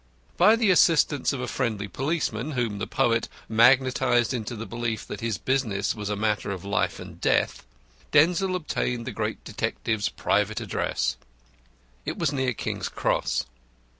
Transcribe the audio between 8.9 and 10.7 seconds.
the great detective's private